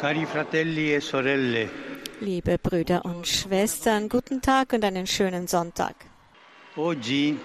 [0.00, 1.68] Cari fratelli e sorelle,
[2.20, 5.94] Liebe Brüder und Schwestern, guten Tag und einen schönen Sonntag.
[6.74, 7.36] oggi,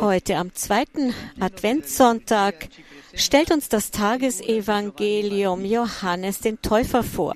[0.00, 2.68] Heute am zweiten Adventssonntag
[3.12, 7.34] stellt uns das Tagesevangelium Johannes den Täufer vor.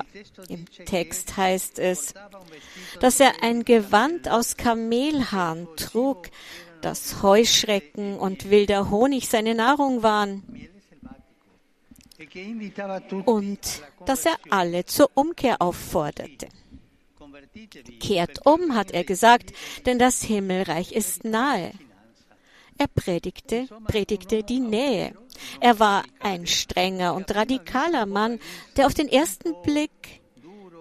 [0.49, 2.15] Im Text heißt es,
[3.01, 6.29] dass er ein Gewand aus Kamelhahn trug,
[6.81, 10.45] dass Heuschrecken und wilder Honig seine Nahrung waren
[13.25, 16.49] und dass er alle zur Umkehr aufforderte.
[18.01, 19.53] Kehrt um, hat er gesagt,
[19.87, 21.73] denn das Himmelreich ist nahe.
[22.79, 25.15] Er predigte, predigte die Nähe.
[25.61, 28.39] Er war ein strenger und radikaler Mann,
[28.77, 30.21] der auf den ersten Blick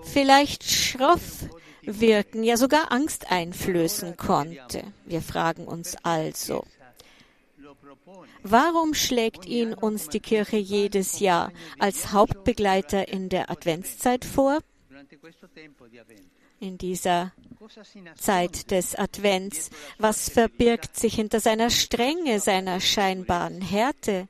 [0.04, 1.45] vielleicht schroff
[1.84, 4.84] wirken, ja sogar Angst einflößen konnte.
[5.06, 6.66] Wir fragen uns also,
[8.44, 14.59] warum schlägt ihn uns die Kirche jedes Jahr als Hauptbegleiter in der Adventszeit vor?
[16.59, 17.34] In dieser?
[18.16, 19.70] Zeit des Advents.
[19.98, 24.28] Was verbirgt sich hinter seiner Strenge, seiner scheinbaren Härte?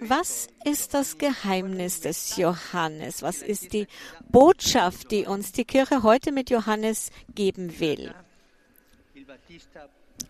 [0.00, 3.22] Was ist das Geheimnis des Johannes?
[3.22, 3.86] Was ist die
[4.28, 8.14] Botschaft, die uns die Kirche heute mit Johannes geben will?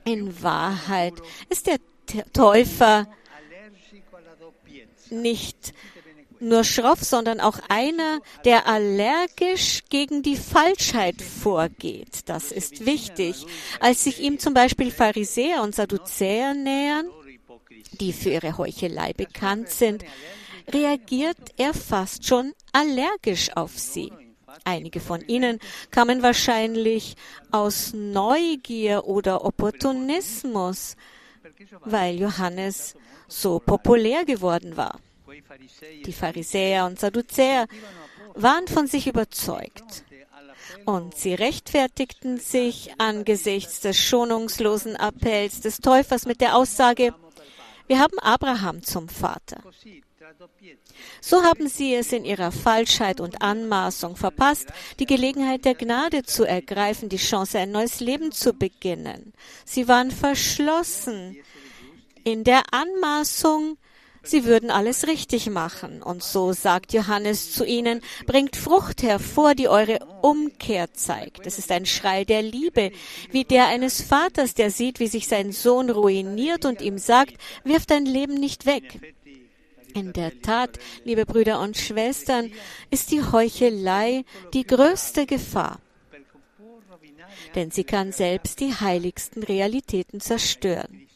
[0.04, 1.14] In Wahrheit
[1.48, 1.78] ist der
[2.32, 3.06] Täufer
[5.10, 5.74] nicht
[6.40, 12.20] nur schroff, sondern auch einer, der allergisch gegen die Falschheit vorgeht.
[12.26, 13.46] Das ist wichtig.
[13.78, 17.10] Als sich ihm zum Beispiel Pharisäer und Sadduzäer nähern,
[17.92, 20.04] die für ihre Heuchelei bekannt sind,
[20.72, 24.12] reagiert er fast schon allergisch auf sie.
[24.64, 25.58] Einige von ihnen
[25.90, 27.16] kamen wahrscheinlich
[27.50, 30.96] aus Neugier oder Opportunismus,
[31.84, 32.94] weil Johannes
[33.28, 34.98] so populär geworden war.
[36.04, 37.66] Die Pharisäer und Sadduzäer
[38.34, 40.04] waren von sich überzeugt
[40.84, 47.14] und sie rechtfertigten sich angesichts des schonungslosen Appells des Täufers mit der Aussage,
[47.86, 49.62] wir haben Abraham zum Vater.
[51.22, 56.44] So haben sie es in ihrer Falschheit und Anmaßung verpasst, die Gelegenheit der Gnade zu
[56.44, 59.32] ergreifen, die Chance, ein neues Leben zu beginnen.
[59.64, 61.38] Sie waren verschlossen
[62.22, 63.78] in der Anmaßung,
[64.22, 66.02] sie würden alles richtig machen.
[66.02, 71.46] Und so sagt Johannes zu ihnen, bringt Frucht hervor, die eure Umkehr zeigt.
[71.46, 72.92] Es ist ein Schrei der Liebe,
[73.30, 77.86] wie der eines Vaters, der sieht, wie sich sein Sohn ruiniert und ihm sagt, wirf
[77.86, 79.14] dein Leben nicht weg.
[79.94, 82.52] In der Tat, liebe Brüder und Schwestern,
[82.90, 85.80] ist die Heuchelei die größte Gefahr,
[87.54, 91.06] denn sie kann selbst die heiligsten Realitäten zerstören.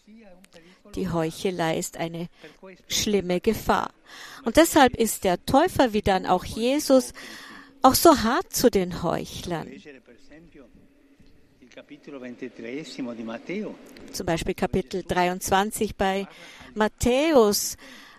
[0.94, 2.28] Die Heuchelei ist eine
[2.88, 3.92] schlimme Gefahr.
[4.44, 7.12] Und deshalb ist der Täufer wie dann auch Jesus
[7.82, 9.68] auch so hart zu den Heuchlern.
[9.68, 10.64] leggere per esempio
[11.60, 13.74] il capitolo 23 di Matteo
[14.12, 16.26] Zum Beispiel Kapitel 23 bei
[16.74, 17.76] Matthäus.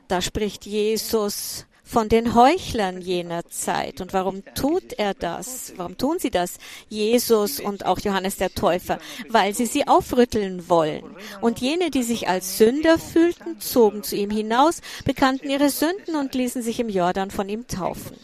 [0.07, 4.01] Da spricht Jesus von den Heuchlern jener Zeit.
[4.01, 5.73] Und warum tut er das?
[5.77, 6.57] Warum tun sie das?
[6.89, 8.97] Jesus und auch Johannes der Täufer,
[9.29, 11.03] weil sie sie aufrütteln wollen.
[11.41, 16.33] Und jene, die sich als Sünder fühlten, zogen zu ihm hinaus, bekannten ihre Sünden und
[16.33, 18.17] ließen sich im Jordan von ihm taufen.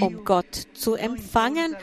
[0.00, 1.76] Um Gott zu empfangen,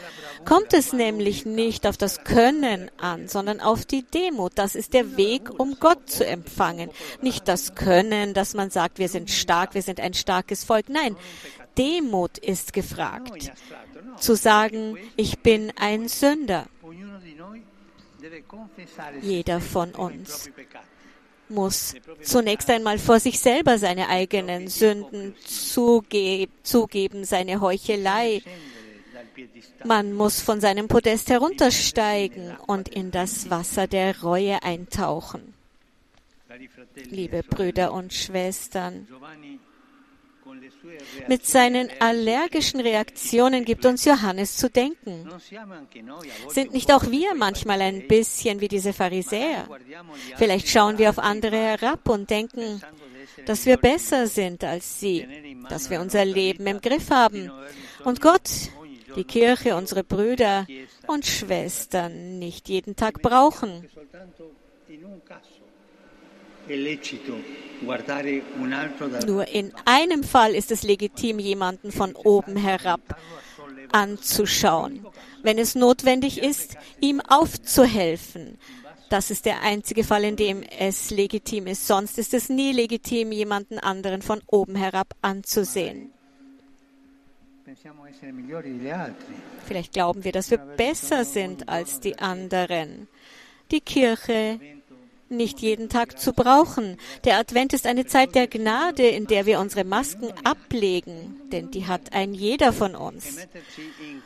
[0.45, 4.53] kommt es nämlich nicht auf das Können an, sondern auf die Demut.
[4.55, 6.89] Das ist der Weg, um Gott zu empfangen.
[7.21, 10.89] Nicht das Können, dass man sagt, wir sind stark, wir sind ein starkes Volk.
[10.89, 11.15] Nein,
[11.77, 13.51] Demut ist gefragt.
[14.17, 16.67] Zu sagen, ich bin ein Sünder.
[19.21, 20.49] Jeder von uns.
[21.53, 28.41] Muss zunächst einmal vor sich selber seine eigenen Sünden zuge zugeben, seine Heuchelei.
[29.83, 35.53] Man muss von seinem Podest heruntersteigen und in das Wasser der Reue eintauchen.
[37.09, 39.07] Liebe Brüder und Schwestern,
[41.27, 45.29] mit seinen allergischen Reaktionen gibt uns Johannes zu denken.
[46.47, 49.67] Sind nicht auch wir manchmal ein bisschen wie diese Pharisäer?
[50.37, 52.81] Vielleicht schauen wir auf andere herab und denken,
[53.45, 55.27] dass wir besser sind als sie,
[55.69, 57.51] dass wir unser Leben im Griff haben.
[58.03, 58.49] Und Gott,
[59.15, 60.65] die Kirche, unsere Brüder
[61.07, 63.89] und Schwestern nicht jeden Tag brauchen.
[69.25, 73.01] Nur in einem Fall ist es legitim, jemanden von oben herab
[73.91, 75.05] anzuschauen,
[75.43, 78.57] wenn es notwendig ist, ihm aufzuhelfen.
[79.09, 81.85] Das ist der einzige Fall, in dem es legitim ist.
[81.85, 86.11] Sonst ist es nie legitim, jemanden anderen von oben herab anzusehen.
[89.65, 93.07] Vielleicht glauben wir, dass wir besser sind als die anderen.
[93.71, 94.59] Die Kirche
[95.29, 96.97] nicht jeden Tag zu brauchen.
[97.23, 101.87] Der Advent ist eine Zeit der Gnade, in der wir unsere Masken ablegen, denn die
[101.87, 103.37] hat ein jeder von uns.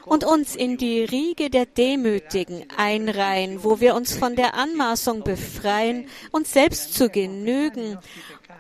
[0.06, 6.08] Und uns in die Riege der Demütigen einreihen, wo wir uns von der Anmaßung befreien,
[6.32, 7.98] uns selbst zu genügen,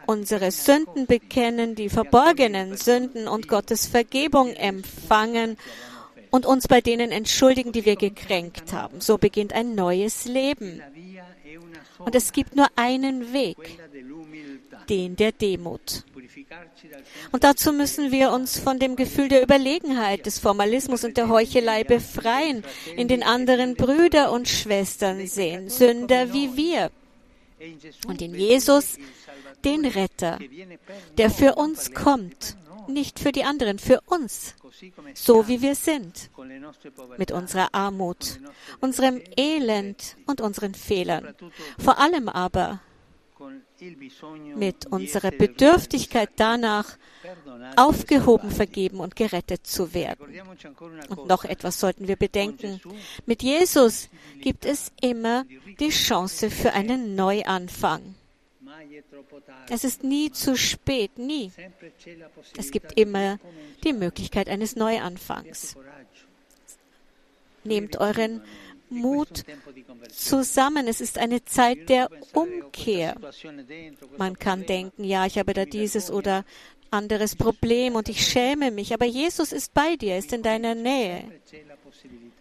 [0.05, 5.57] unsere Sünden bekennen, die verborgenen Sünden und Gottes Vergebung empfangen
[6.31, 9.01] und uns bei denen entschuldigen, die wir gekränkt haben.
[9.01, 10.81] So beginnt ein neues Leben.
[11.99, 13.57] Und es gibt nur einen Weg,
[14.89, 16.03] den der Demut.
[17.31, 21.83] Und dazu müssen wir uns von dem Gefühl der Überlegenheit, des Formalismus und der Heuchelei
[21.83, 22.63] befreien,
[22.95, 26.91] in den anderen Brüder und Schwestern sehen, Sünder wie wir.
[28.07, 28.97] Und in Jesus
[29.65, 30.39] den Retter,
[31.17, 32.55] der für uns kommt,
[32.87, 34.55] nicht für die anderen, für uns,
[35.13, 36.29] so wie wir sind,
[37.17, 38.39] mit unserer Armut,
[38.79, 41.35] unserem Elend und unseren Fehlern,
[41.77, 42.79] vor allem aber
[44.55, 46.97] mit unserer Bedürftigkeit danach,
[47.75, 50.27] aufgehoben, vergeben und gerettet zu werden.
[51.09, 52.81] Und noch etwas sollten wir bedenken.
[53.25, 54.09] Mit Jesus
[54.41, 55.45] gibt es immer
[55.79, 58.15] die Chance für einen Neuanfang.
[59.69, 61.51] Es ist nie zu spät, nie.
[62.57, 63.39] Es gibt immer
[63.83, 65.75] die Möglichkeit eines Neuanfangs.
[67.63, 68.41] Nehmt euren
[68.89, 69.43] Mut
[70.09, 70.87] zusammen.
[70.87, 73.15] Es ist eine Zeit der Umkehr.
[74.17, 76.45] Man kann denken, ja, ich habe da dieses oder
[76.89, 81.25] anderes Problem und ich schäme mich, aber Jesus ist bei dir, ist in deiner Nähe.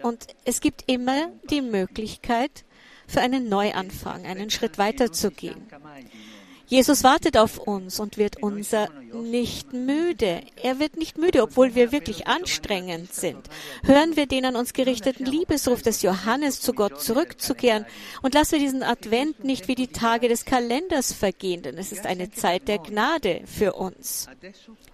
[0.03, 2.65] Und es gibt immer die Möglichkeit
[3.07, 5.67] für einen Neuanfang, einen Schritt weiter zu gehen.
[6.69, 10.43] Jesus wartet auf uns und wird unser nicht müde.
[10.61, 13.49] Er wird nicht müde, obwohl wir wirklich anstrengend sind.
[13.85, 17.87] Hören wir den an uns gerichteten Liebesruf des Johannes zu Gott zurückzukehren
[18.23, 22.05] und lassen wir diesen Advent nicht wie die Tage des Kalenders vergehen, denn es ist
[22.05, 24.29] eine Zeit der Gnade für uns.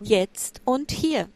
[0.00, 1.30] Jetzt und hier.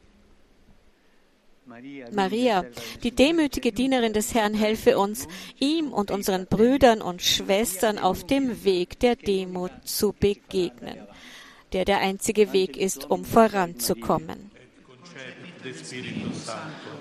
[2.12, 2.64] Maria,
[3.02, 5.26] die demütige Dienerin des Herrn, helfe uns,
[5.58, 10.98] ihm und unseren Brüdern und Schwestern auf dem Weg der Demut zu begegnen,
[11.72, 14.52] der der einzige Weg ist, um voranzukommen.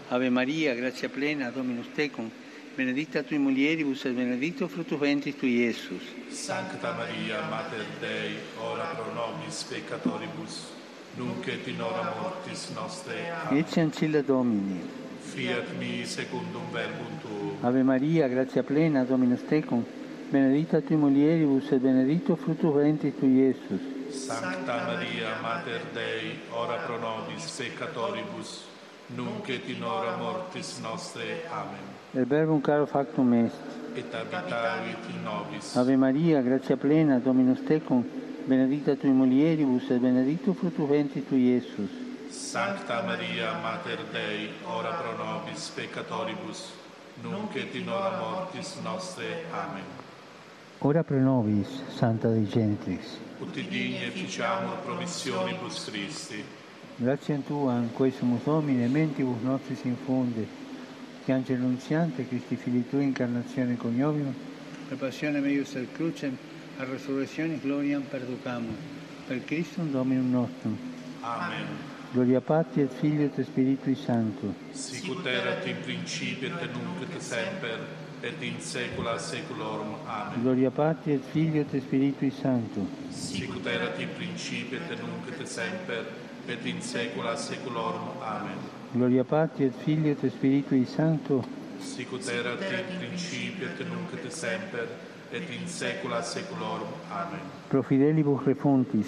[0.09, 2.31] Ave Maria, gratia plena, Dominus tecum,
[2.75, 6.01] benedicta tui mulieribus et benedictus fructus ventris tui, Iesus.
[6.31, 10.84] Sancta Maria, Mater Dei, ora pro nobis peccatoribus,
[11.17, 13.13] nunc et in hora mortis nostre.
[13.51, 14.81] Ecce ancilla Domini.
[15.19, 17.57] Fiat mi secundum verbum tuum.
[17.61, 19.83] Ave Maria, gratia plena, Dominus tecum,
[20.29, 23.81] benedicta tui mulieribus et benedictus fructus ventris tui, Iesus.
[24.09, 28.63] Sancta Maria, Mater Dei, ora pro nobis peccatoribus,
[29.15, 31.43] nunc et in hora mortis nostre.
[31.51, 31.93] Amen.
[32.13, 33.55] El verbum caro factum est.
[33.95, 35.75] Et habitavit in nobis.
[35.75, 38.03] Ave Maria, gratia plena, Dominus tecum,
[38.45, 41.89] benedicta tui mulieribus et benedictus fructus ventris tui, Iesus.
[42.29, 46.73] Sancta Maria, Mater Dei, ora pro nobis peccatoribus,
[47.21, 49.43] nunc et in hora mortis nostre.
[49.51, 49.83] Amen.
[50.79, 53.17] Ora pro nobis, Santa Dei Genitrix.
[53.39, 56.43] Ut digni efficiamur promissionibus Christi.
[56.97, 60.47] Grazie a Tua, in cui sumus Domine, mentibus nostris infunde,
[61.25, 64.33] che angelo nunziante, Christi Fili Tui, incarnazione coniovium,
[64.87, 66.37] per passione meius et crucem,
[66.77, 68.75] a resurrezione gloriam perducamur.
[69.27, 70.77] Per Christum Dominum nostrum.
[71.21, 71.93] Amen.
[72.11, 74.53] Gloria Patri et Filio et Spiritui Sancto.
[74.71, 77.79] Sicut erat in principio et nunc et semper,
[78.21, 79.95] et in saecula saeculorum.
[80.05, 80.41] Amen.
[80.41, 82.85] Gloria Patri et Filio et Spiritui Sancto.
[83.09, 86.05] Sicut erat in principio et nunc et semper,
[86.47, 88.21] et in saecula saeculorum.
[88.21, 88.57] Amen.
[88.91, 91.43] Gloria Patri et Filio et Spiritui Sancto.
[91.79, 94.87] Sicut erat in principio et nunc et semper,
[95.31, 96.87] et in saecula saeculorum.
[97.11, 97.41] Amen.
[97.69, 99.07] Pro fidelibus refontis.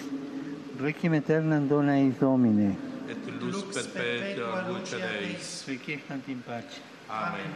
[0.79, 2.75] Requiem aeternam dona eis Domine.
[3.09, 5.65] Et lux perpetua luce Deis.
[5.67, 6.81] Requiescant in pace.
[7.09, 7.53] Amen.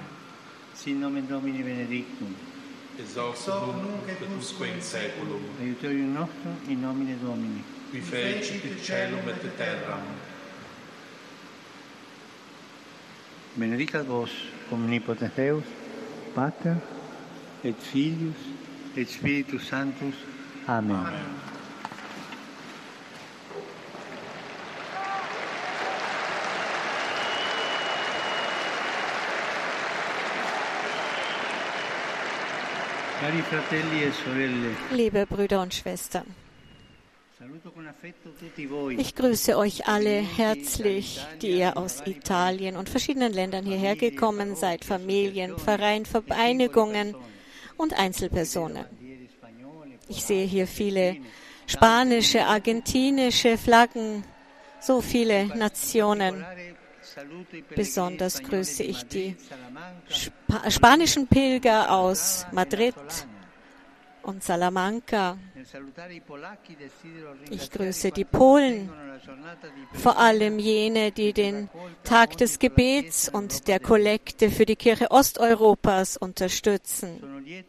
[0.74, 2.36] Sin nomen Domini benedictum.
[2.98, 5.42] Ex hoc nunc et usque in saeculum.
[5.60, 7.64] Aiutorium nostrum in nomine Domini.
[7.92, 10.02] Qui fecit celum et terram.
[13.54, 14.32] Benedicat vos,
[14.72, 15.64] omnipotens Deus,
[16.34, 16.78] Pater,
[17.64, 18.36] et Filius,
[18.96, 20.16] et Spiritus Sanctus.
[20.68, 20.96] Amen.
[20.96, 21.52] Amen.
[33.24, 36.26] E Liebe Brüder und Schwestern,
[38.98, 44.84] ich grüße euch alle herzlich, die ihr aus Italien und verschiedenen Ländern hierher gekommen seid,
[44.84, 47.16] Familien, Vereine, Vereinigungen
[47.78, 48.86] und Einzelpersonen.
[50.08, 51.18] Ich sehe hier viele
[51.68, 54.24] spanische, argentinische Flaggen,
[54.80, 56.46] so viele Nationen.
[57.76, 59.36] Besonders grüße ich die
[60.10, 62.96] Spa spanischen Pilger aus Madrid
[64.24, 65.38] und Salamanca.
[67.50, 68.90] Ich grüße die Polen,
[69.94, 71.70] vor allem jene, die den
[72.04, 77.44] Tag des Gebets und der Kollekte für die Kirche Osteuropas unterstützen.
[77.46, 77.66] Ich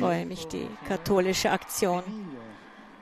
[0.00, 2.02] freue mich, die katholische Aktion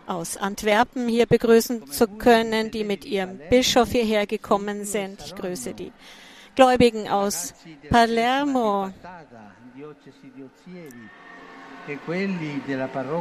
[0.06, 5.22] aus Antwerpen hier begrüßen zu können, die mit ihrem Bischof hierher gekommen sind.
[5.24, 5.92] Ich grüße die
[6.56, 7.54] Gläubigen aus
[7.88, 8.90] Palermo.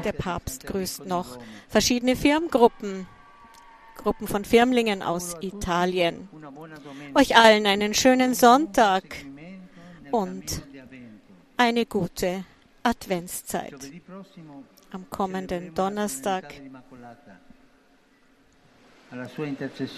[0.03, 3.07] Der Papst grüßt noch verschiedene Firmengruppen,
[3.95, 6.27] Gruppen von Firmlingen aus Italien.
[7.15, 9.03] Euch allen einen schönen Sonntag
[10.11, 10.63] und
[11.57, 12.45] eine gute
[12.83, 13.91] Adventszeit
[14.91, 16.53] am kommenden Donnerstag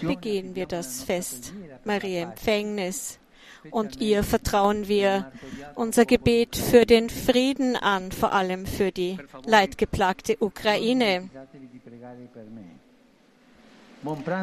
[0.02, 1.54] begehen wir das Fest
[1.84, 3.20] Maria Empfängnis
[3.70, 5.32] und ihr vertrauen wir
[5.76, 11.30] unser Gebet für den Frieden an, vor allem für die leidgeplagte Ukraine.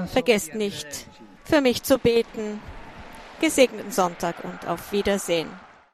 [0.07, 1.07] Vergesst nicht,
[1.45, 2.61] für mich zu beten.
[3.41, 5.49] Gesegneten Sonntag und auf Wiedersehen.